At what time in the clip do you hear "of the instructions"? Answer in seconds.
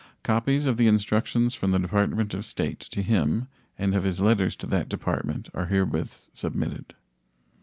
0.65-1.53